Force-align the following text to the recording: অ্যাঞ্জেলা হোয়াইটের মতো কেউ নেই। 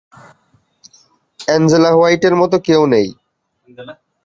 অ্যাঞ্জেলা 1.39 1.89
হোয়াইটের 1.93 2.33
মতো 2.35 2.55
কেউ 2.67 2.81
নেই। 2.93 3.07